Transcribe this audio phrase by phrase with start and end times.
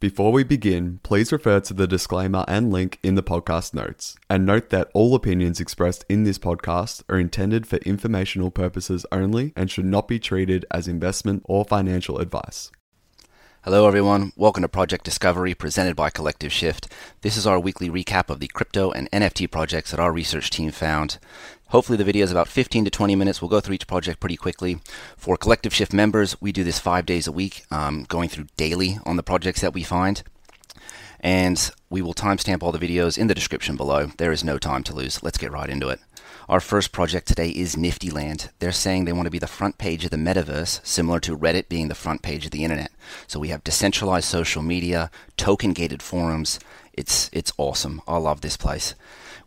[0.00, 4.14] Before we begin, please refer to the disclaimer and link in the podcast notes.
[4.30, 9.52] And note that all opinions expressed in this podcast are intended for informational purposes only
[9.56, 12.70] and should not be treated as investment or financial advice.
[13.68, 14.32] Hello, everyone.
[14.34, 16.90] Welcome to Project Discovery presented by Collective Shift.
[17.20, 20.70] This is our weekly recap of the crypto and NFT projects that our research team
[20.70, 21.18] found.
[21.66, 23.42] Hopefully, the video is about 15 to 20 minutes.
[23.42, 24.80] We'll go through each project pretty quickly.
[25.18, 29.00] For Collective Shift members, we do this five days a week, um, going through daily
[29.04, 30.22] on the projects that we find.
[31.20, 34.12] And we will timestamp all the videos in the description below.
[34.16, 35.22] There is no time to lose.
[35.22, 36.00] Let's get right into it.
[36.48, 38.48] Our first project today is Niftyland.
[38.58, 41.68] They're saying they want to be the front page of the metaverse, similar to Reddit
[41.68, 42.90] being the front page of the internet.
[43.26, 46.58] So we have decentralized social media, token gated forums.
[46.94, 48.00] It's it's awesome.
[48.08, 48.94] I love this place.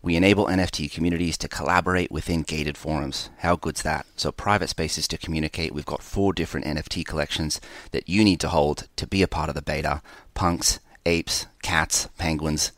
[0.04, 3.32] We enable NFT communities to collaborate within gated forums.
[3.40, 4.06] How good's that?
[4.16, 5.74] So, private spaces to communicate.
[5.74, 7.60] We've got four different NFT collections
[7.92, 10.04] that you need to hold to be a part of the beta
[10.36, 12.72] punks, apes, cats, penguins.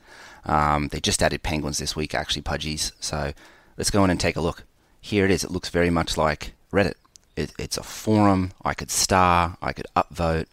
[0.46, 2.92] Um, they just added penguins this week, actually, pudgies.
[3.00, 3.34] So,
[3.78, 4.64] let's go in and take a look.
[5.02, 5.44] Here it is.
[5.44, 6.96] It looks very much like Reddit.
[7.36, 8.52] It, it's a forum.
[8.64, 10.46] I could star, I could upvote,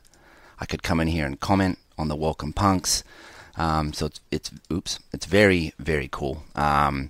[0.59, 3.05] I could come in here and comment on the welcome punks.
[3.57, 6.45] Um, so it's it's oops, it's very very cool.
[6.55, 7.09] Um,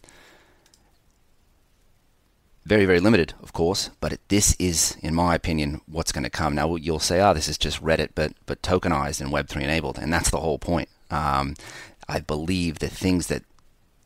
[2.66, 6.30] very very limited, of course, but it, this is, in my opinion, what's going to
[6.30, 6.54] come.
[6.54, 9.98] Now you'll say, "Oh, this is just Reddit, but but tokenized and Web three enabled,"
[9.98, 10.88] and that's the whole point.
[11.10, 11.54] Um,
[12.08, 13.44] I believe the things that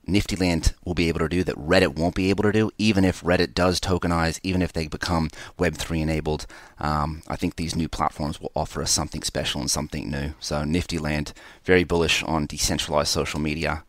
[0.07, 3.23] Niftyland will be able to do that Reddit won't be able to do, even if
[3.23, 6.47] Reddit does tokenize, even if they become Web3 enabled.
[6.79, 10.35] Um, I think these new platforms will offer us something special and something new.
[10.41, 11.33] So, Niftyland,
[11.65, 13.85] very bullish on decentralized social media.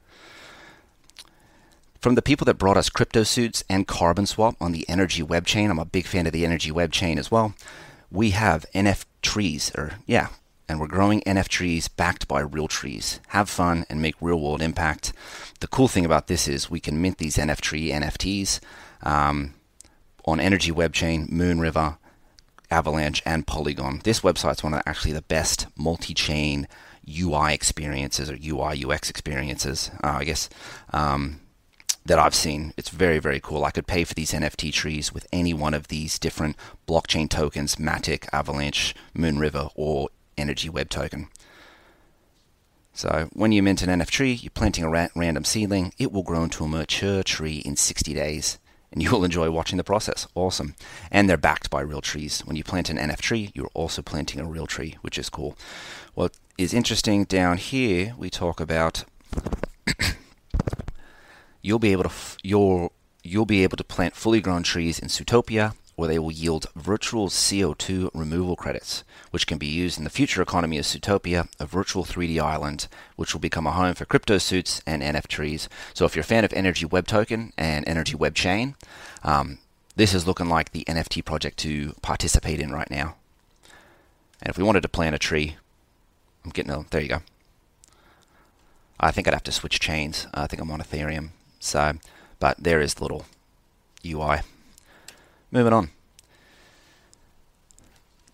[2.00, 5.48] From the people that brought us crypto suits and carbon swap on the Energy Web
[5.48, 7.56] chain, I'm a big fan of the Energy Web chain as well.
[8.12, 10.28] We have NF trees, or yeah,
[10.68, 13.20] and we're growing NF trees backed by real trees.
[13.28, 15.14] Have fun and make real world impact.
[15.60, 18.60] The cool thing about this is we can mint these NF tree NFTs
[19.04, 19.54] um,
[20.26, 21.98] on Energy Web Chain, Moonriver,
[22.72, 24.02] Avalanche, and Polygon.
[24.04, 26.68] This website's one of the, actually the best multi-chain
[27.08, 30.50] UI experiences or UI UX experiences, uh, I guess,
[30.92, 31.40] um,
[32.06, 32.74] that I've seen.
[32.78, 33.66] It's very, very cool.
[33.66, 36.56] I could pay for these NFT trees with any one of these different
[36.88, 41.30] blockchain tokens, Matic, Avalanche, Moonriver, or energy web token.
[42.94, 45.94] So when you mint an NF tree, you're planting a ra- random seedling.
[45.98, 48.58] It will grow into a mature tree in 60 days,
[48.90, 50.28] and you will enjoy watching the process.
[50.34, 50.76] Awesome.
[51.12, 52.40] And they're backed by real trees.
[52.46, 55.58] When you plant an NF tree, you're also planting a real tree, which is cool.
[56.14, 59.04] What is interesting down here, we talk about
[61.62, 65.10] you'll be able to f- you'll you'll be able to plant fully grown trees in
[65.10, 70.10] Zootopia, where they will yield virtual CO2 removal credits, which can be used in the
[70.10, 74.38] future economy of Zootopia, a virtual 3D island, which will become a home for crypto
[74.38, 75.68] suits and NFTs.
[75.94, 78.76] So if you're a fan of Energy Web Token and Energy Web Chain,
[79.24, 79.60] um,
[79.96, 83.16] this is looking like the NFT project to participate in right now.
[84.42, 85.56] And if we wanted to plant a tree,
[86.44, 87.22] I'm getting a, there you go.
[89.00, 90.28] I think I'd have to switch chains.
[90.34, 91.30] I think I'm on Ethereum.
[91.60, 91.94] So,
[92.40, 93.26] but there is the little
[94.06, 94.42] UI.
[95.56, 95.90] Moving on.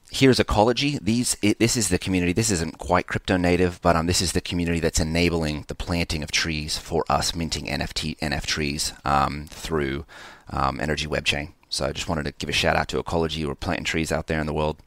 [0.10, 0.98] Here's Ecologi.
[1.00, 2.34] These it, this is the community.
[2.34, 6.24] This isn't quite crypto native, but um, this is the community that's enabling the planting
[6.24, 10.04] of trees for us minting NFT NF trees um, through
[10.50, 11.54] um, Energy Web Chain.
[11.70, 13.46] So I just wanted to give a shout out to Ecologi.
[13.46, 14.78] We're planting trees out there in the world.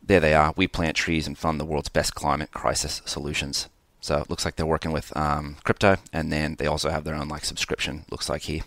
[0.00, 0.54] There they are.
[0.56, 3.68] We plant trees and fund the world's best climate crisis solutions.
[4.00, 7.16] So it looks like they're working with um, crypto, and then they also have their
[7.16, 8.04] own like subscription.
[8.12, 8.62] Looks like here.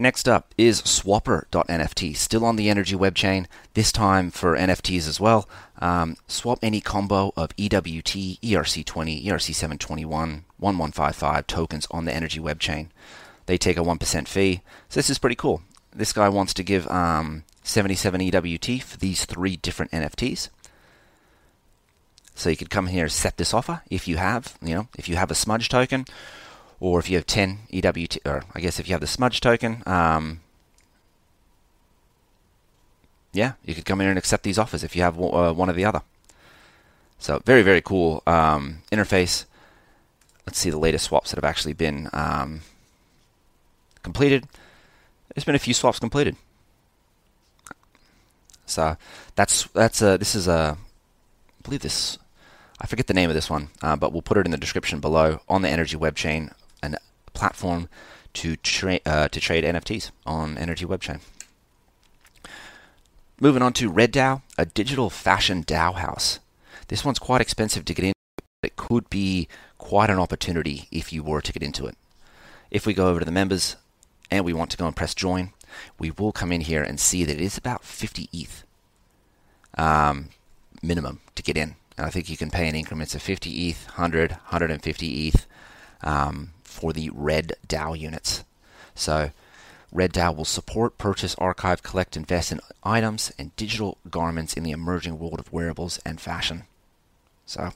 [0.00, 5.18] Next up is Swapper.nft, still on the Energy web chain, this time for NFTs as
[5.18, 5.48] well.
[5.80, 12.92] Um, swap any combo of EWT, ERC20, ERC721, 1155 tokens on the Energy web chain.
[13.46, 15.62] They take a 1% fee, so this is pretty cool.
[15.92, 20.48] This guy wants to give um, 77 EWT for these three different NFTs.
[22.36, 25.08] So you could come here and set this offer if you have, you know, if
[25.08, 26.04] you have a smudge token
[26.80, 29.82] or if you have 10 EWT, or I guess if you have the smudge token,
[29.86, 30.40] um,
[33.32, 35.72] yeah, you could come in and accept these offers if you have uh, one or
[35.72, 36.02] the other.
[37.18, 39.44] So very, very cool um, interface.
[40.46, 42.60] Let's see the latest swaps that have actually been um,
[44.02, 44.46] completed.
[45.34, 46.36] There's been a few swaps completed.
[48.66, 48.96] So
[49.34, 52.18] that's that's a, this is a I believe this
[52.80, 55.00] I forget the name of this one, uh, but we'll put it in the description
[55.00, 56.50] below on the Energy Web Chain
[57.38, 57.88] platform
[58.34, 58.56] to,
[59.06, 61.20] uh, to trade NFTs on Energy Web Chain.
[63.40, 66.40] Moving on to Red DAO, a digital fashion DAO house.
[66.88, 68.14] This one's quite expensive to get into.
[68.60, 69.46] But it could be
[69.78, 71.96] quite an opportunity if you were to get into it.
[72.70, 73.76] If we go over to the members
[74.30, 75.52] and we want to go and press join,
[75.98, 78.64] we will come in here and see that it is about 50 ETH
[79.76, 80.30] um,
[80.82, 81.76] minimum to get in.
[81.96, 85.46] And I think you can pay in increments of 50 ETH, 100, 150 ETH
[86.02, 88.44] um, for the red DAO units.
[88.94, 89.30] So
[89.90, 94.70] Red DAO will support, purchase, archive, collect, invest in items and digital garments in the
[94.70, 96.64] emerging world of wearables and fashion.
[97.46, 97.70] So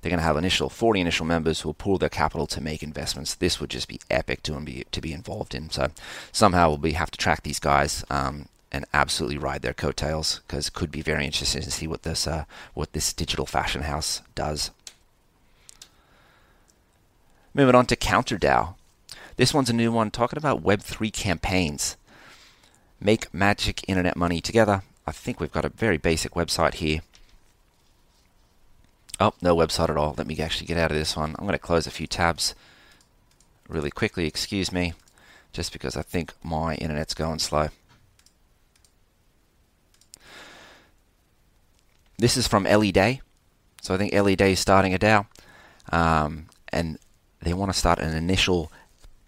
[0.00, 2.82] they're going to have initial 40 initial members who will pool their capital to make
[2.82, 3.36] investments.
[3.36, 5.70] This would just be epic to be to be involved in.
[5.70, 5.90] So
[6.32, 10.66] somehow we'll be have to track these guys um, and absolutely ride their coattails because
[10.66, 14.22] it could be very interesting to see what this uh, what this digital fashion house
[14.34, 14.72] does.
[17.54, 18.74] Moving on to CounterDAO.
[19.36, 21.96] This one's a new one talking about Web3 campaigns.
[23.00, 24.82] Make magic internet money together.
[25.06, 27.00] I think we've got a very basic website here.
[29.20, 30.14] Oh, no website at all.
[30.16, 31.30] Let me actually get out of this one.
[31.38, 32.54] I'm going to close a few tabs
[33.68, 34.26] really quickly.
[34.26, 34.94] Excuse me,
[35.52, 37.68] just because I think my internet's going slow.
[42.18, 43.20] This is from Ellie Day.
[43.82, 45.26] So I think Ellie Day is starting a DAO.
[45.90, 46.98] Um, and
[47.42, 48.72] they want to start an initial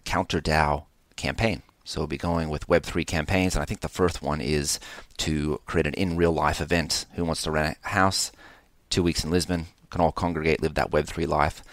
[0.03, 0.85] counter DAO
[1.15, 1.61] campaign.
[1.83, 4.79] So we'll be going with Web3 campaigns, and I think the first one is
[5.17, 7.05] to create an in real life event.
[7.13, 8.31] Who wants to rent a house?
[8.89, 11.63] Two weeks in Lisbon, can all congregate, live that Web3 life.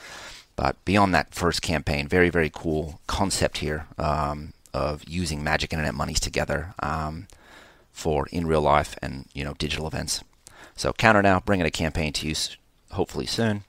[0.54, 5.94] But beyond that first campaign, very, very cool concept here um, of using magic internet
[5.94, 7.26] monies together um,
[7.90, 10.22] for in real life and you know digital events.
[10.76, 12.56] So Counter now, bringing a campaign to use
[12.90, 13.64] hopefully soon.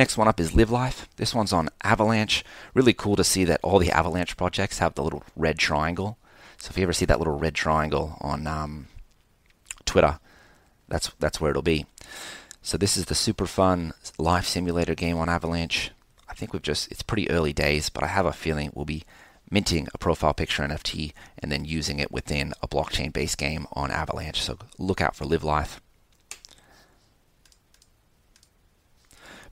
[0.00, 1.06] Next one up is Live Life.
[1.16, 2.42] This one's on Avalanche.
[2.72, 6.16] Really cool to see that all the Avalanche projects have the little red triangle.
[6.56, 8.86] So if you ever see that little red triangle on um,
[9.84, 10.18] Twitter,
[10.88, 11.84] that's that's where it'll be.
[12.62, 15.90] So this is the super fun life simulator game on Avalanche.
[16.30, 19.04] I think we've just it's pretty early days, but I have a feeling we'll be
[19.50, 23.90] minting a profile picture NFT and then using it within a blockchain based game on
[23.90, 24.40] Avalanche.
[24.40, 25.78] So look out for Live Life.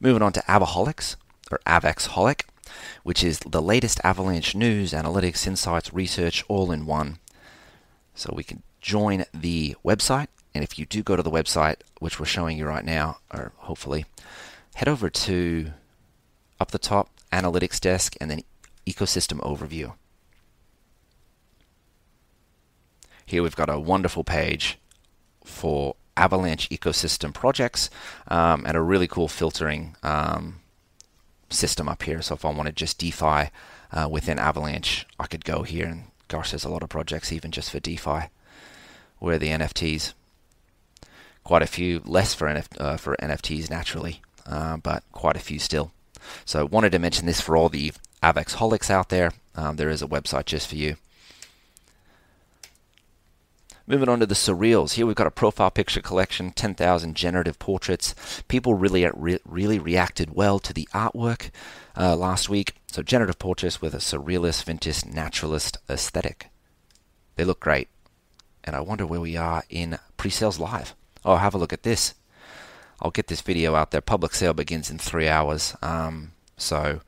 [0.00, 1.16] Moving on to Avaholics,
[1.50, 2.42] or Avaxholic,
[3.02, 7.18] which is the latest Avalanche news, analytics, insights, research all in one.
[8.14, 10.28] So we can join the website.
[10.54, 13.52] And if you do go to the website, which we're showing you right now, or
[13.56, 14.06] hopefully,
[14.74, 15.72] head over to
[16.60, 18.42] up the top, analytics desk, and then
[18.86, 19.94] ecosystem overview.
[23.26, 24.78] Here we've got a wonderful page
[25.44, 27.88] for Avalanche ecosystem projects
[28.26, 30.60] um, and a really cool filtering um,
[31.48, 32.20] system up here.
[32.20, 33.50] So if I wanted just DeFi
[33.92, 37.50] uh, within Avalanche, I could go here and gosh, there's a lot of projects even
[37.50, 38.28] just for DeFi.
[39.18, 40.12] Where the NFTs?
[41.42, 45.58] Quite a few, less for, NF, uh, for NFTs naturally, uh, but quite a few
[45.58, 45.92] still.
[46.44, 47.92] So wanted to mention this for all the
[48.22, 49.32] Avaxholics out there.
[49.54, 50.96] Um, there is a website just for you.
[53.90, 54.92] Moving on to the surreals.
[54.92, 58.14] Here we've got a profile picture collection, 10,000 generative portraits.
[58.46, 59.08] People really
[59.46, 61.48] really reacted well to the artwork
[61.96, 62.74] uh, last week.
[62.88, 66.50] So generative portraits with a surrealist, vintage, naturalist aesthetic.
[67.36, 67.88] They look great.
[68.62, 70.94] And I wonder where we are in pre-sales live.
[71.24, 72.12] Oh, have a look at this.
[73.00, 74.02] I'll get this video out there.
[74.02, 75.74] Public sale begins in three hours.
[75.80, 77.00] Um, so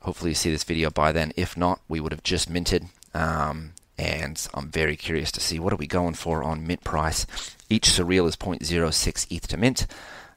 [0.00, 1.32] hopefully you see this video by then.
[1.34, 2.88] If not, we would have just minted.
[3.14, 7.26] Um, and I'm very curious to see what are we going for on mint price.
[7.70, 9.86] Each surreal is 0.06 ETH to mint.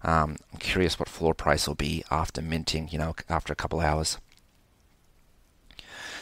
[0.04, 3.80] Um, I'm curious what floor price will be after minting, you know, after a couple
[3.80, 4.18] hours.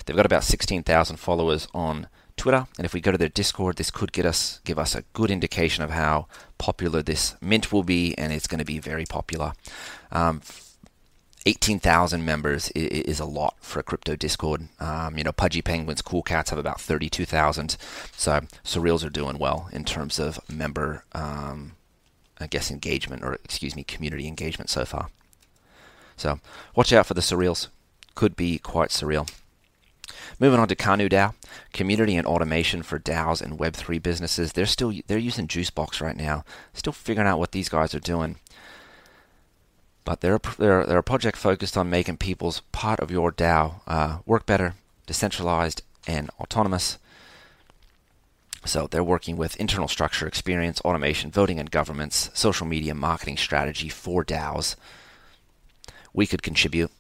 [0.06, 3.92] They've got about 16,000 followers on Twitter, and if we go to their Discord, this
[3.92, 6.27] could get us give us a good indication of how
[6.58, 9.54] popular this mint will be, and it's going to be very popular.
[10.12, 10.42] Um,
[11.45, 14.67] 18,000 members is, a lot for a crypto Discord.
[14.79, 17.77] Um, you know, Pudgy Penguins, Cool Cats have about 32,000.
[18.17, 21.73] So Surreals are doing well in terms of member, um,
[22.39, 25.09] I guess, engagement or, excuse me, community engagement so far.
[26.17, 26.39] So
[26.75, 27.67] watch out for the Surreals.
[28.15, 29.29] Could be quite surreal.
[30.39, 31.33] Moving on to Kanu DAO,
[31.73, 34.53] community and automation for DAOs and Web3 businesses.
[34.53, 36.43] They're still they're using Juicebox right now.
[36.73, 38.37] Still figuring out what these guys are doing.
[40.05, 43.81] But they're a, they're, they're a project focused on making people's part of your DAO
[43.88, 44.75] uh, work better,
[45.07, 46.97] decentralized, and autonomous.
[48.63, 53.89] So they're working with internal structure, experience, automation, voting and governments, social media, marketing strategy
[53.89, 54.75] for DAOs.
[56.13, 56.91] We could contribute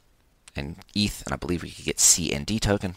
[0.55, 2.95] in ETH, and I believe we could get CND token.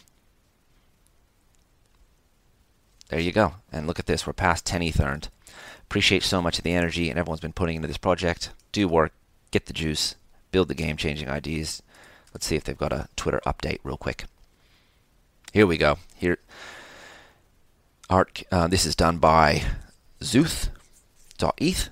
[3.08, 3.54] There you go.
[3.72, 5.28] And look at this, we're past 10 ETH earned.
[5.82, 8.50] Appreciate so much of the energy and everyone's been putting into this project.
[8.72, 9.12] Do work,
[9.50, 10.14] get the juice,
[10.50, 11.82] build the game changing ideas.
[12.32, 14.24] Let's see if they've got a Twitter update real quick.
[15.52, 15.98] Here we go.
[16.14, 16.38] Here,
[18.10, 18.42] art.
[18.52, 19.62] Uh, this is done by
[20.20, 21.88] Zooth.eth.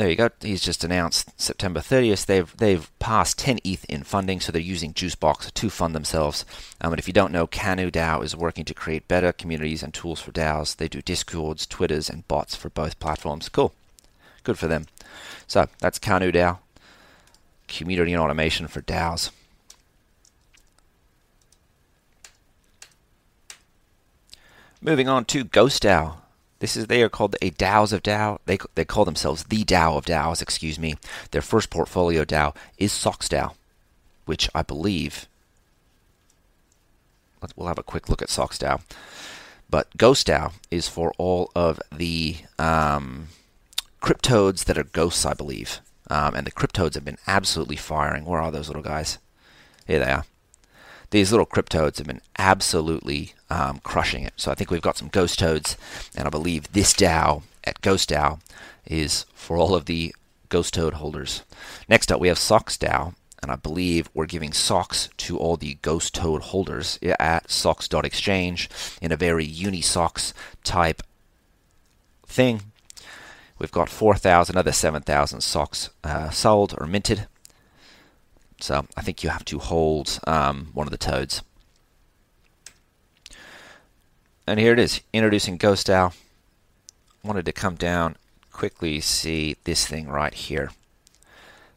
[0.00, 0.30] there you go.
[0.40, 2.24] He's just announced September 30th.
[2.24, 6.46] They've they've passed 10 ETH in funding, so they're using Juicebox to fund themselves.
[6.80, 9.92] Um, and if you don't know, Canu DAO is working to create better communities and
[9.92, 10.74] tools for DAOs.
[10.74, 13.50] They do Discords, Twitters, and bots for both platforms.
[13.50, 13.74] Cool,
[14.42, 14.86] good for them.
[15.46, 16.60] So that's Canu DAO,
[17.68, 19.30] community and automation for DAOs.
[24.80, 26.19] Moving on to Ghost DAO.
[26.60, 28.38] This is they are called a DAOs of DAO.
[28.46, 30.40] They they call themselves the DAO of DAOs.
[30.40, 30.94] Excuse me.
[31.32, 33.54] Their first portfolio DAO is Socks DAO,
[34.26, 35.26] which I believe.
[37.56, 38.82] We'll have a quick look at Socks DAO.
[39.70, 43.28] But Ghost DAO is for all of the um,
[44.02, 45.80] CrypToadz that are ghosts, I believe.
[46.10, 48.26] Um, and the CrypToadz have been absolutely firing.
[48.26, 49.18] Where are those little guys?
[49.86, 50.24] Here they are
[51.10, 54.34] these little CrypToadz have been absolutely um, crushing it.
[54.36, 55.76] So I think we've got some ghost toads,
[56.16, 58.40] and I believe this DAO at Ghost DAO
[58.86, 60.14] is for all of the
[60.48, 61.42] ghost toad holders.
[61.88, 65.78] Next up, we have Socks DAO, and I believe we're giving socks to all the
[65.82, 68.68] ghost toad holders at socks.exchange
[69.00, 71.02] in a very unisocks type
[72.26, 72.62] thing.
[73.58, 77.26] We've got 4,000, other 7,000 socks uh, sold or minted.
[78.60, 81.42] So I think you have to hold um, one of the toads.
[84.46, 86.12] And here it is, introducing Ghost Owl.
[87.22, 88.16] Wanted to come down
[88.60, 90.70] quickly see this thing right here.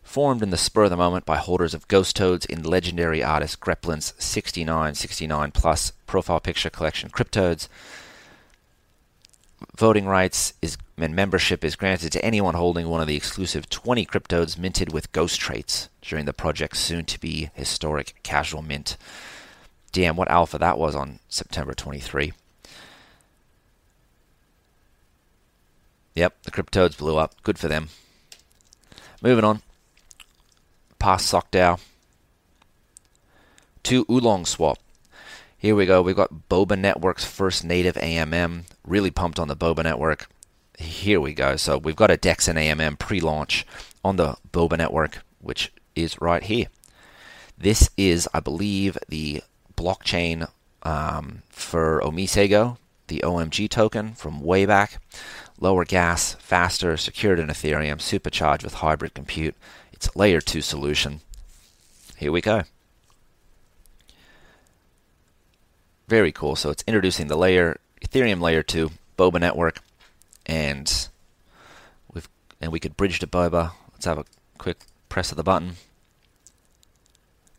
[0.04, 3.62] Formed in the spur of the moment by holders of ghost toads in legendary artist
[3.62, 7.70] Gremplin's 6969 plus profile picture collection CrypToadz.
[9.75, 14.06] Voting rights is and membership is granted to anyone holding one of the exclusive 20
[14.06, 18.96] CrypToadz minted with ghost traits during the project's soon to be historic casual mint.
[19.92, 22.34] Damn, what alpha that was on September 23.
[26.15, 27.34] Yep, the cryptodes blew up.
[27.42, 27.89] Good for them.
[29.22, 29.62] Moving on.
[31.00, 31.80] Past Sockdow.
[33.84, 34.77] To Oolong Swap.
[35.63, 36.01] Here we go.
[36.01, 38.65] We've got Boba Network's first native AMM.
[38.86, 40.27] Really pumped on the Boba Network.
[40.77, 41.55] Here we go.
[41.55, 43.65] So we've got a DEX and AMM pre-launch
[44.03, 46.65] on the Boba Network, which is right here.
[47.58, 49.41] This is, I believe, the
[49.77, 50.50] blockchain
[50.82, 52.75] um, for Omisego,
[53.08, 55.01] the OMG token from way back.
[55.62, 59.55] Lower gas, faster, secured in Ethereum, supercharged with hybrid compute.
[59.93, 61.22] It's a layer 2 solution.
[62.17, 62.63] Here we go.
[66.13, 66.55] Very cool.
[66.55, 69.79] So it's introducing the layer Ethereum layer 2 Boba network
[70.46, 71.10] and
[72.13, 72.29] we've
[72.62, 73.72] and we could bridge to Boba.
[73.93, 74.25] Let's have a
[74.60, 74.77] quick
[75.10, 75.72] press of the button.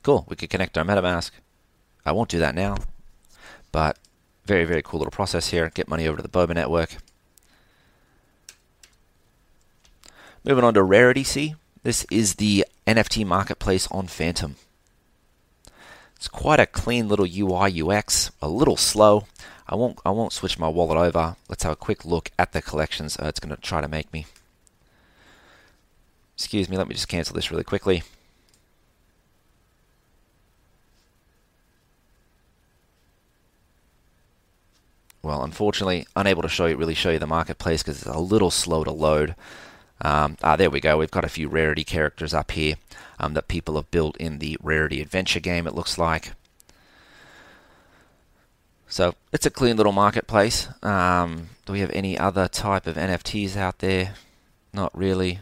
[0.04, 0.24] Cool.
[0.28, 1.32] We could connect our MetaMask.
[2.06, 2.76] I won't do that now,
[3.72, 3.98] but
[4.44, 5.72] very very cool little process here.
[5.74, 6.98] Get money over to the Boba network.
[10.44, 11.56] Moving on to Rarity Sea.
[11.82, 14.54] This is the NFT marketplace on Fantom.
[16.16, 19.26] It's quite a clean little UI UX, a little slow.
[19.66, 21.36] I won't I won't switch my wallet over.
[21.48, 23.18] Let's have a quick look at the collections.
[23.18, 24.26] Uh, it's going to try to make me.
[26.36, 28.02] Excuse me, let me just cancel this really quickly.
[35.22, 38.50] Well, unfortunately, unable to show you really show you the marketplace because it's a little
[38.50, 39.34] slow to load.
[40.02, 40.98] Um, ah, there we go.
[40.98, 42.74] We've got a few rarity characters up here
[43.24, 46.32] um, that people have built in the Rarity Adventure game, it looks like.
[48.86, 50.68] So it's a clean little marketplace.
[50.82, 54.14] Um, do we have any other type of NFTs out there?
[54.72, 55.40] Not really.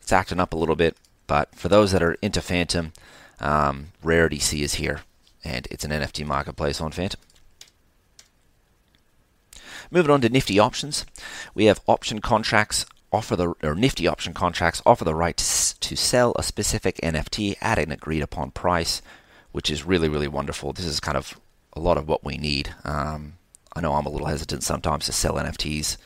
[0.00, 2.92] It's acting up a little bit, but for those that are into Fantom,
[3.40, 5.00] um, Rarity Sea is here,
[5.44, 7.20] and it's an NFT marketplace on Fantom.
[9.90, 11.04] Moving on to Nifty options,
[11.54, 12.86] we have option contracts
[13.16, 17.78] offer the or nifty option contracts offer the right to, sell a specific NFT at
[17.78, 19.00] an agreed upon price,
[19.52, 20.72] which is really really wonderful.
[20.72, 21.40] This is kind of
[21.72, 22.74] a lot of what we need.
[22.84, 23.34] Um,
[23.74, 25.96] I know I'm a little hesitant sometimes to sell NFTs.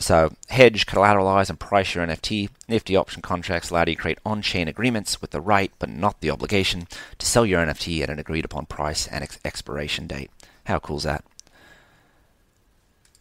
[0.00, 2.50] So, hedge, collateralize, and price your NFT.
[2.68, 6.20] Nifty option contracts allow you to create on chain agreements with the right, but not
[6.20, 6.86] the obligation,
[7.18, 10.30] to sell your NFT at an agreed upon price and ex- expiration date.
[10.66, 11.24] How cool is that?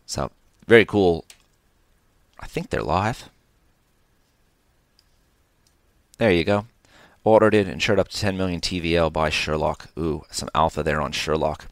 [0.06, 0.32] So,
[0.68, 1.26] very cool.
[2.40, 3.30] I think they're live.
[6.18, 6.66] There you go.
[7.24, 9.90] ordered it, insured up to 10 million TVL by Sherlock.
[9.98, 11.68] Ooh, some alpha there on Sherlock.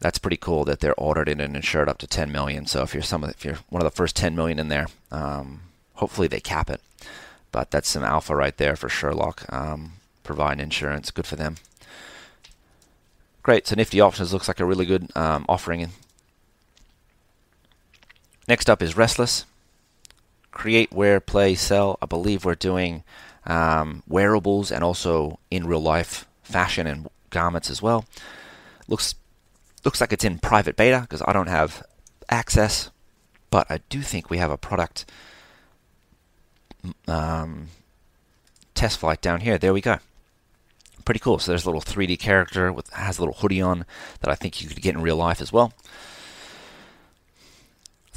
[0.00, 2.66] That's pretty cool that they're ordered it and insured up to 10 million.
[2.66, 4.86] So if you're some the, if you're one of the first 10 million in there,
[5.10, 5.62] um,
[5.94, 6.80] hopefully they cap it.
[7.52, 9.52] But that's some alpha right there for Sherlock.
[9.52, 9.92] Um,
[10.22, 11.56] providing insurance, good for them.
[13.42, 13.66] Great.
[13.66, 15.90] So Nifty Options looks like a really good um, offering.
[18.48, 19.44] Next up is Restless.
[20.50, 21.98] Create, wear, play, sell.
[22.00, 23.04] I believe we're doing
[23.46, 28.06] um, wearables and also in real life fashion and garments as well.
[28.88, 29.14] Looks
[29.84, 31.84] looks like it's in private beta because I don't have
[32.28, 32.90] access,
[33.50, 35.04] but I do think we have a product
[37.06, 37.68] um,
[38.74, 39.58] test flight down here.
[39.58, 39.98] There we go
[41.08, 41.38] pretty cool.
[41.38, 43.86] So there's a little 3D character with has a little hoodie on
[44.20, 45.72] that I think you could get in real life as well.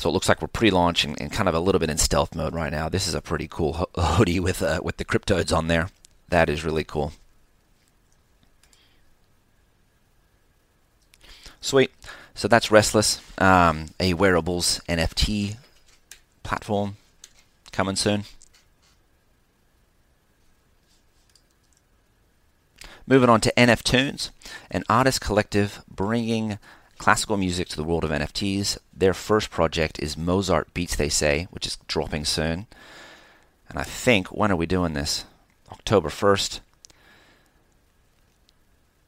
[0.01, 2.33] So it looks like we're pre-launch and, and, kind of a little bit in stealth
[2.33, 2.89] mode right now.
[2.89, 5.89] This is a pretty cool ho- hoodie with uh, with the CrypToadz on there.
[6.29, 7.13] That is really cool.
[11.61, 11.91] Sweet.
[12.33, 15.57] So that's Restless, um, a wearables NFT
[16.41, 16.97] platform
[17.71, 18.23] coming soon.
[23.05, 24.31] Moving on to NF Tunes,
[24.71, 26.57] an artist collective bringing
[27.01, 28.77] classical music to the world of NFTs.
[28.93, 32.67] Their first project is Mozart Beats They Say, which is dropping soon.
[33.67, 35.25] And I think, when are we doing this?
[35.71, 36.59] October 1st.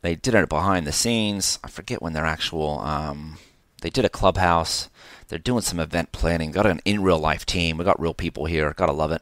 [0.01, 1.59] They did it behind the scenes.
[1.63, 2.79] I forget when their actual.
[2.79, 3.37] Um,
[3.83, 4.89] they did a clubhouse.
[5.27, 6.51] They're doing some event planning.
[6.51, 7.77] Got an in real life team.
[7.77, 8.73] We got real people here.
[8.75, 9.21] Gotta love it.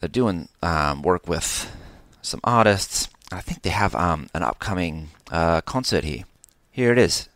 [0.00, 1.74] They're doing um, work with
[2.20, 3.08] some artists.
[3.32, 6.24] I think they have um, an upcoming uh, concert here.
[6.72, 7.28] Here it is.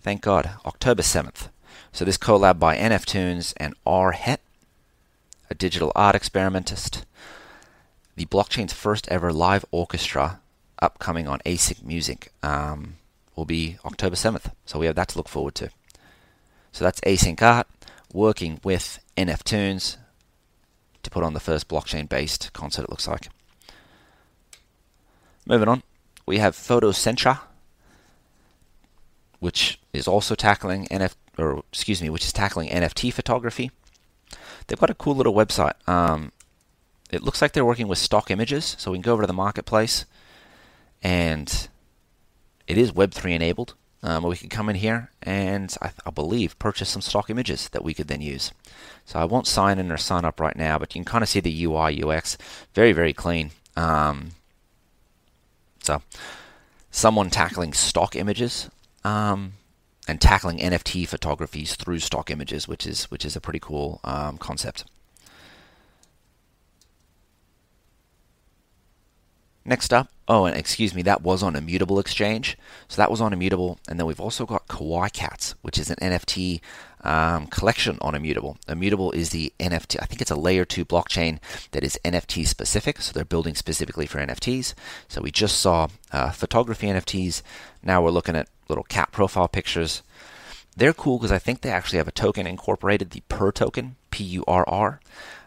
[0.00, 1.50] Thank God, October 7th.
[1.92, 4.40] So this collab by NF Tunes and R Het,
[5.48, 7.04] a digital art experimentist.
[8.16, 10.40] The blockchain's first ever live orchestra,
[10.80, 12.96] upcoming on Async Music, um,
[13.36, 14.52] will be October 7th.
[14.64, 15.70] So we have that to look forward to.
[16.72, 17.68] So that's Async Art
[18.12, 19.96] working with NF Tunes
[21.04, 22.82] to put on the first blockchain-based concert.
[22.82, 23.28] It looks like.
[25.46, 25.84] Moving on,
[26.26, 27.38] we have Photocentra,
[29.40, 33.70] which is also tackling NF or excuse me, which is tackling NFT photography.
[34.66, 35.74] They've got a cool little website.
[35.88, 36.32] Um,
[37.10, 39.32] it looks like they're working with stock images, so we can go over to the
[39.32, 40.06] marketplace,
[41.02, 41.68] and
[42.66, 43.74] it is Web3 enabled.
[44.02, 47.82] Um, we can come in here and I, I, believe purchase some stock images that
[47.82, 48.52] we could then use.
[49.04, 51.28] So I won't sign in or sign up right now, but you can kind of
[51.28, 52.36] see the UI UX,
[52.74, 53.50] very very clean.
[53.74, 54.32] Um,
[55.80, 56.02] so,
[56.90, 58.70] someone tackling stock images
[59.06, 59.52] um,
[60.08, 64.36] and tackling NFT photographies through stock images, which is which is a pretty cool um,
[64.36, 64.84] concept.
[69.68, 72.56] Next up, oh, and excuse me, that was on Immutable Exchange.
[72.86, 75.96] So that was on Immutable, and then we've also got Kawaii Cats, which is an
[75.96, 76.60] NFT
[77.02, 78.58] um, collection on Immutable.
[78.68, 81.40] Immutable is the NFT, I think it's a layer 2 blockchain
[81.72, 84.74] that is NFT specific, so they're building specifically for NFTs.
[85.08, 87.42] So we just saw uh, photography NFTs,
[87.82, 90.04] now we're looking at little cat profile pictures.
[90.76, 94.22] They're cool because I think they actually have a token incorporated, the PURR token, P
[94.22, 95.00] U R R.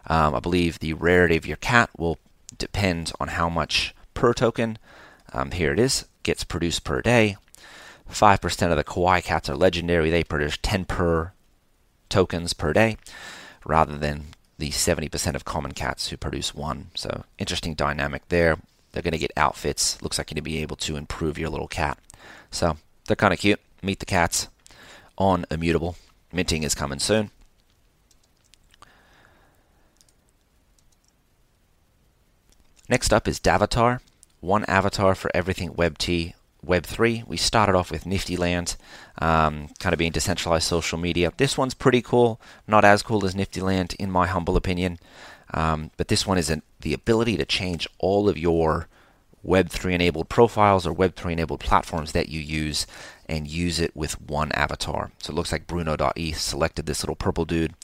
[0.08, 2.18] Um, I believe the rarity of your cat will
[2.58, 4.78] depend on how much PURR token.
[5.32, 7.36] Um, here it is, gets produced per day.
[8.10, 10.10] 5% of the kawaii cats are legendary.
[10.10, 11.32] They produce 10 per
[12.10, 12.98] tokens per day
[13.64, 14.26] rather than
[14.58, 16.90] the 70% of common cats who produce one.
[16.94, 18.58] So, interesting dynamic there.
[18.92, 20.02] They're going to get outfits.
[20.02, 21.98] Looks like you're going to be able to improve your little cat.
[22.50, 23.60] So, they're kind of cute.
[23.82, 24.48] Meet the cats
[25.16, 25.96] on Immutable.
[26.30, 27.30] Minting is coming soon.
[32.90, 34.00] Next up is Davatar,
[34.40, 36.34] one avatar for everything WebT
[36.66, 37.26] Web3.
[37.26, 38.76] We started off with Niftyland,
[39.20, 41.32] um, kind of being decentralized social media.
[41.36, 44.98] This one's pretty cool, not as cool as Nifty Land, in my humble opinion.
[45.52, 48.88] Um, but this one is an, the ability to change all of your
[49.46, 52.86] Web3 enabled profiles or Web3 enabled platforms that you use
[53.28, 55.12] and use it with one avatar.
[55.18, 57.74] So it looks like Bruno.eth selected this little purple dude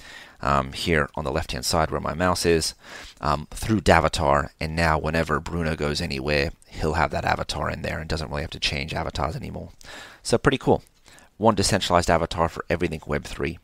[0.42, 2.74] um, here on the left hand side where my mouse is
[3.20, 4.50] um, through Davatar.
[4.60, 8.42] And now, whenever Bruno goes anywhere, he'll have that avatar in there and doesn't really
[8.42, 9.70] have to change avatars anymore.
[10.22, 10.82] So, pretty cool.
[11.38, 13.58] One decentralized avatar for everything Web3.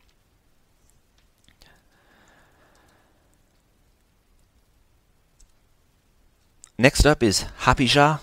[6.83, 8.19] Next up is Happy Jar.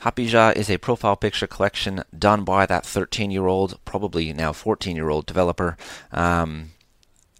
[0.00, 4.96] Happyja is a profile picture collection done by that 13 year old, probably now 14
[4.96, 5.76] year old developer,
[6.10, 6.72] um,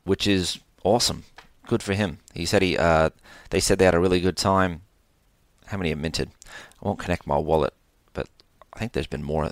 [0.05, 1.25] which is awesome.
[1.67, 2.19] good for him.
[2.33, 2.79] He said he.
[2.79, 3.11] Uh,
[3.51, 4.83] they said they had a really good time.
[5.67, 6.31] How many are minted?
[6.81, 7.75] I won't connect my wallet,
[8.13, 8.29] but
[8.73, 9.51] I think there's been more.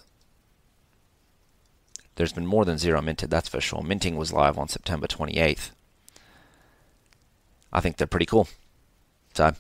[2.14, 3.82] There's been more than zero minted, that's for sure.
[3.82, 5.72] Minting was live on September 28th.
[7.72, 8.46] I think they're pretty cool.
[9.34, 9.54] So,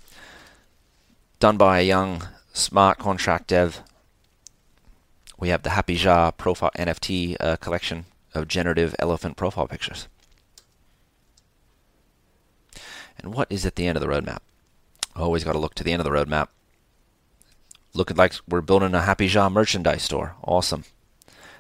[1.44, 3.82] done by a young, smart contract dev.
[5.38, 10.08] We have the Happy Jar profile NFT uh, collection of generative elephant profile pictures.
[13.18, 14.38] And what is at the end of the roadmap?
[15.14, 16.48] Always got to look to the end of the roadmap.
[17.92, 20.36] Looking like we're building a Happy Jar merchandise store.
[20.44, 20.84] Awesome.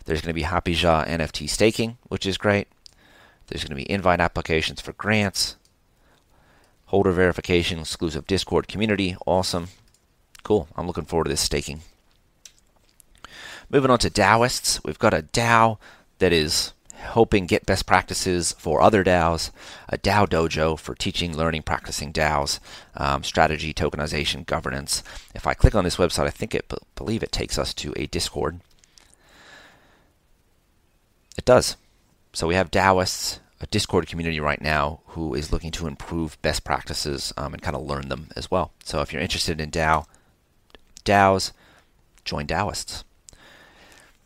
[0.06, 2.68] There's going to be Happy Jar NFT staking, which is great.
[3.48, 5.56] There's going to be invite applications for grants,
[6.94, 9.16] holder verification, exclusive Discord community.
[9.26, 9.66] Awesome.
[10.44, 10.68] Cool.
[10.76, 11.80] I'm looking forward to this staking.
[13.68, 15.78] Moving on to DAOists, we've got a DAO
[16.20, 19.50] that is helping get best practices for other DAOs,
[19.88, 22.60] a DAO dojo for teaching, learning, practicing DAOs,
[22.94, 25.02] um, strategy, tokenization, governance.
[25.34, 28.06] If I click on this website, I think it believe it takes us to a
[28.06, 28.60] Discord.
[31.36, 31.76] It does.
[32.32, 36.64] So we have DAOists, a Discord community right now who is looking to improve best
[36.64, 38.72] practices um, and kind of learn them as well.
[38.84, 40.04] So if you're interested in DAO,
[41.06, 41.52] DAOs,
[42.26, 43.04] join DAOists.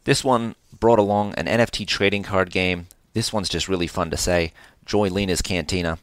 [0.03, 2.89] This one brought along an NFT trading card game.
[3.13, 4.53] This one's just really fun to say.
[4.85, 5.99] Joy Lena's Cantina,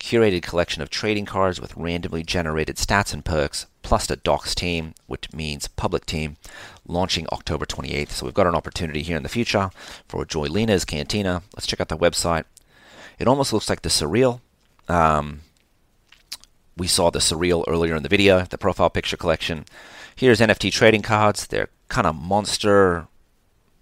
[0.00, 4.94] curated collection of trading cards with randomly generated stats and perks, plus a docs team,
[5.06, 6.38] which means public team,
[6.88, 8.10] launching October 28th.
[8.10, 9.70] So we've got an opportunity here in the future
[10.08, 11.44] for Joy Lena's Cantina.
[11.54, 12.46] Let's check out the website.
[13.20, 14.40] It almost looks like the Surreal.
[14.88, 15.42] Um,
[16.74, 19.66] we saw the Surreal earlier in the video, the profile picture collection.
[20.16, 21.46] Here's NFT trading cards.
[21.46, 23.08] They're kind of monster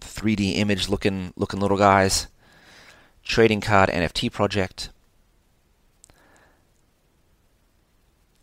[0.01, 2.27] 3D image looking looking little guys.
[3.23, 4.91] Trading card NFT project.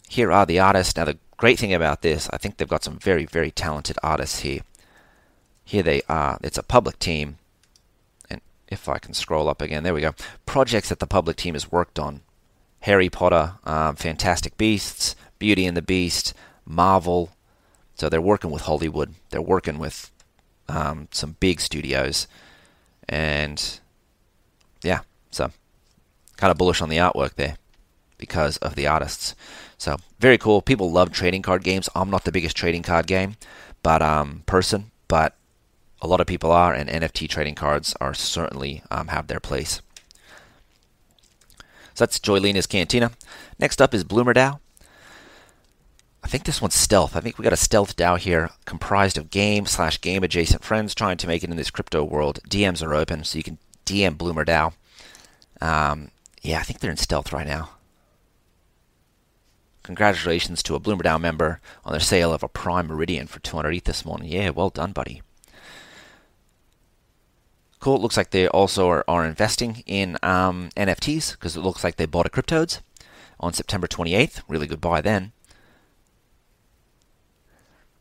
[0.08, 0.96] Here are the artists.
[0.96, 4.40] Now the great thing about this, I think they've got some very very talented artists
[4.40, 4.62] here.
[5.66, 6.40] Here they are.
[6.42, 7.38] It's a public team.
[8.68, 10.16] If I can scroll up again, there we go.
[10.46, 12.22] Projects that the public team has worked on.
[12.82, 16.34] Harry Potter, um, Fantastic Beasts, Beauty and the Beast,
[16.66, 17.32] Marvel.
[17.96, 19.16] So they're working with Hollywood.
[19.30, 20.12] They're working with
[20.68, 22.28] um, some big studios,
[23.08, 23.80] and
[24.84, 25.00] yeah,
[25.32, 25.52] so
[26.38, 27.58] kind of bullish on the artwork there
[28.18, 29.36] because of the artists.
[29.78, 30.62] So very cool.
[30.62, 31.90] People love trading card games.
[31.96, 33.36] I'm not the biggest trading card game,
[33.84, 35.36] but um, person, but
[36.06, 39.82] a lot of people are, and NFT trading cards are certainly um, have their place.
[41.96, 43.12] So that's Joylina's Cantina.
[43.58, 44.60] Next up is Bloomer DAO.
[46.24, 47.16] I think this one's stealth.
[47.16, 50.94] I think we got a stealth DAO here comprised of game slash game adjacent friends
[50.94, 52.40] trying to make it in this crypto world.
[52.50, 54.74] DMs are open, so you can DM Bloomer DAO.
[55.62, 57.70] Um, yeah, I think they're in stealth right now.
[59.84, 63.72] Congratulations to a Bloomer DAO member on their sale of a Prime Meridian for 200
[63.72, 64.30] ETH this morning.
[64.30, 65.22] Yeah, well done, buddy.
[67.86, 67.98] Cool.
[67.98, 71.98] It looks like they also are, are investing in um, NFTs because it looks like
[71.98, 72.82] they bought a CrypToadz
[73.40, 74.42] on September 28th.
[74.48, 75.34] Really good buy then.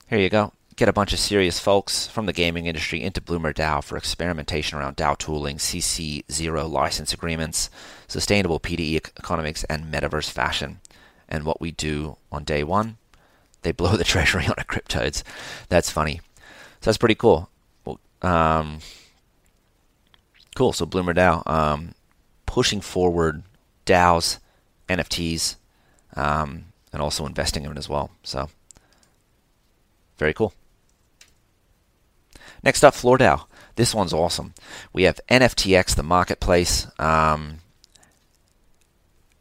[0.07, 0.55] Here you go.
[0.77, 4.79] Get a bunch of serious folks from the gaming industry into Bloomer DAO for experimentation
[4.79, 7.69] around DAO tooling, CC0 license agreements,
[8.09, 10.81] sustainable PDE economics, and metaverse fashion.
[11.29, 12.97] And what we do on day one,
[13.61, 15.23] they blow the treasury on a CrypToadz.
[15.69, 16.23] That's funny.
[16.81, 17.51] So that's pretty cool.
[17.85, 18.79] Well, um,
[20.55, 20.73] cool.
[20.73, 21.95] So Bloomer DAO, um,
[22.47, 23.43] pushing forward
[23.87, 24.39] DAOs,
[24.89, 25.57] NFTs,
[26.17, 28.11] um, and also investing in it as well.
[28.23, 28.49] So
[30.19, 30.53] very cool.
[32.63, 33.47] Next up, FloorDAO.
[33.77, 34.55] This one's awesome.
[34.93, 37.59] We have NFTX, the marketplace, um,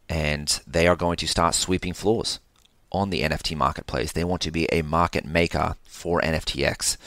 [0.09, 2.39] and they are going to start sweeping floors
[2.91, 4.11] on the NFT marketplace.
[4.11, 6.97] They want to be a market maker for NFTX.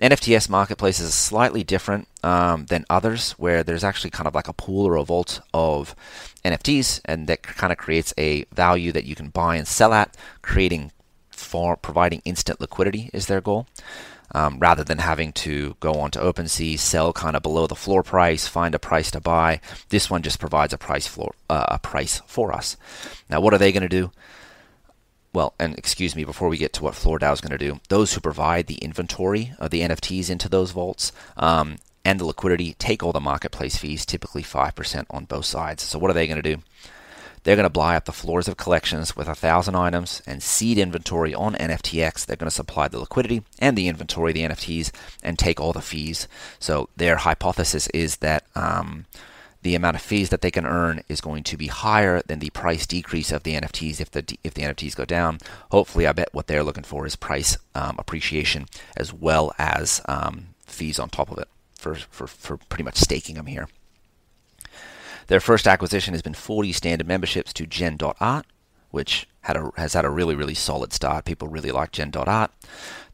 [0.00, 4.52] NFTX marketplace is slightly different um, than others, where there's actually kind of like a
[4.52, 5.96] pool or a vault of
[6.44, 10.16] NFTs, and that kind of creates a value that you can buy and sell at,
[10.40, 10.92] creating
[11.30, 13.66] for providing instant liquidity is their goal.
[14.32, 18.46] Um, rather than having to go onto OpenSea, sell kind of below the floor price,
[18.46, 19.60] find a price to buy.
[19.88, 22.76] This one just provides a price floor, uh, a price for us.
[23.30, 24.12] Now, what are they going to do?
[25.32, 28.14] Well, and excuse me, before we get to what FloorDAO is going to do, those
[28.14, 33.02] who provide the inventory of the NFTs into those vaults um, and the liquidity take
[33.02, 35.82] all the marketplace fees, typically 5% on both sides.
[35.82, 36.62] So, what are they going to do?
[37.42, 40.76] They're going to buy up the floors of collections with a thousand items and seed
[40.76, 42.26] inventory on NFTX.
[42.26, 44.90] They're going to supply the liquidity and the inventory, the NFTs,
[45.22, 46.28] and take all the fees.
[46.58, 49.06] So their hypothesis is that um,
[49.62, 52.50] the amount of fees that they can earn is going to be higher than the
[52.50, 55.38] price decrease of the NFTs if the if the NFTs go down.
[55.70, 58.66] Hopefully, I bet what they're looking for is price um, appreciation
[58.96, 63.36] as well as um, fees on top of it for, for, for pretty much staking
[63.36, 63.68] them here.
[65.28, 68.46] Their first acquisition has been 40 standard memberships to Gen.art,
[68.90, 71.24] which had a, has had a really, really solid start.
[71.24, 72.50] People really like Gen.art,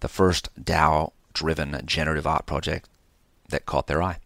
[0.00, 2.88] the first DAO driven generative art project
[3.48, 4.18] that caught their eye.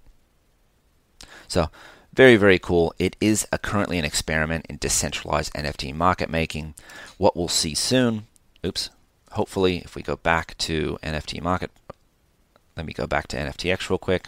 [1.49, 1.71] So,
[2.19, 2.93] very, very cool.
[2.99, 6.75] It is currently an experiment in decentralized NFT market making.
[7.17, 8.27] What we'll see soon,
[8.67, 8.91] oops,
[9.31, 11.71] hopefully, if we go back to NFT market,
[12.77, 14.27] let me go back to NFTX real quick.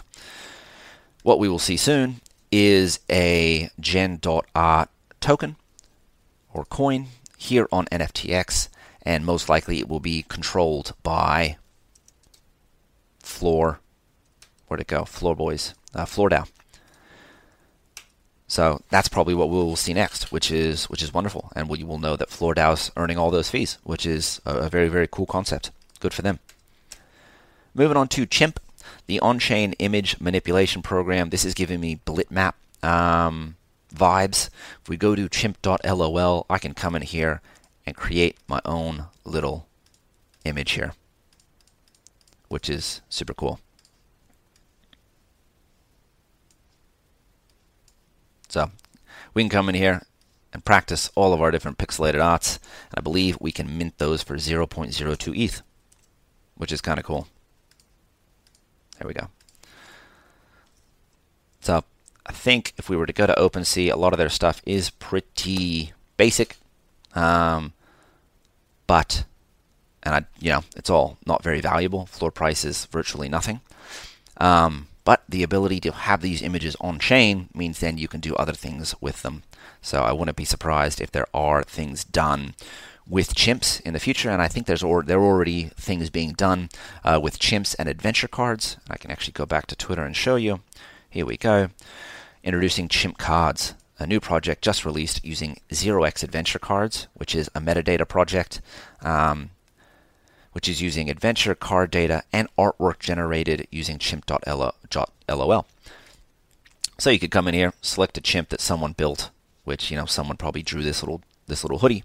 [1.24, 2.20] What we will see soon
[2.52, 4.88] is a gen.art
[5.20, 5.56] token
[6.54, 8.68] or coin here on NFTX,
[9.02, 11.56] and most likely it will be controlled by
[13.18, 13.80] Floor.
[14.68, 15.04] Where'd it go?
[15.04, 15.74] Floor Boys.
[15.92, 16.46] Uh, Floor DAO.
[18.50, 22.00] So that's probably what we'll see next, which is which is wonderful, and we will
[22.00, 25.24] know that Floor is earning all those fees, which is a, a very very cool
[25.24, 25.70] concept.
[26.00, 26.40] Good for them.
[27.74, 28.58] Moving on to Chimp,
[29.06, 31.30] the on-chain image manipulation program.
[31.30, 33.54] This is giving me Blitmap um,
[33.94, 34.50] vibes.
[34.82, 37.42] If we go to chimp.lol, I can come in here
[37.86, 39.68] and create my own little
[40.44, 40.94] image here,
[42.48, 43.60] which is super cool.
[48.50, 48.70] So
[49.32, 50.02] we can come in here
[50.52, 52.58] and practice all of our different pixelated arts.
[52.90, 55.62] And I believe we can mint those for 0.02 ETH,
[56.56, 57.28] which is kind of cool.
[58.98, 59.28] There we go.
[61.60, 61.84] So
[62.26, 64.90] I think if we were to go to OpenSea, a lot of their stuff is
[64.90, 66.56] pretty basic.
[67.14, 67.72] Um,
[68.86, 69.24] but,
[70.02, 72.06] and I, you know, it's all not very valuable.
[72.06, 73.60] Floor price is virtually nothing.
[74.38, 78.34] Um, but the ability to have these images on chain means then you can do
[78.36, 79.42] other things with them.
[79.82, 82.54] So I wouldn't be surprised if there are things done
[83.06, 86.32] with chimps in the future, and I think there's or, there are already things being
[86.32, 86.68] done
[87.02, 88.76] uh, with chimps and adventure cards.
[88.88, 90.60] I can actually go back to Twitter and show you.
[91.08, 91.70] Here we go.
[92.44, 97.60] Introducing chimp cards, a new project just released using 0x Adventure Cards, which is a
[97.60, 98.62] metadata project.
[99.02, 99.50] Um,
[100.60, 105.66] which is using adventure card data and artwork generated using chimp.lol.
[106.98, 109.30] So you could come in here, select a chimp that someone built,
[109.64, 112.04] which you know someone probably drew this little this little hoodie,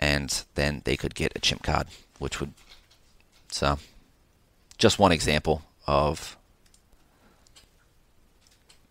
[0.00, 1.86] and then they could get a chimp card,
[2.18, 2.54] which would
[3.52, 3.78] so
[4.76, 6.36] just one example of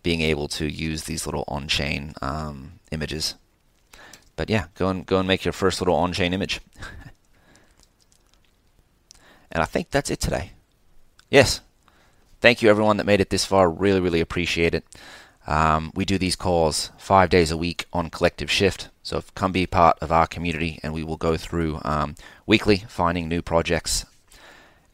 [0.02, 3.34] being able to use these little on-chain um, images.
[4.36, 6.62] But yeah, go and go and make your first little on-chain image.
[9.50, 10.52] And I think that's it today.
[11.30, 11.60] Yes.
[12.40, 13.70] Thank you, everyone that made it this far.
[13.70, 14.84] Really, really appreciate it.
[15.46, 18.88] Um, we do these calls five days a week on Collective Shift.
[19.02, 22.14] So come be part of our community, and we will go through um,
[22.46, 24.06] weekly finding new projects.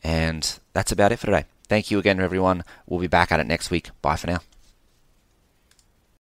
[0.03, 1.45] And that's about it for today.
[1.69, 2.65] Thank you again, everyone.
[2.87, 3.91] We'll be back at it next week.
[4.03, 4.41] Bye for now.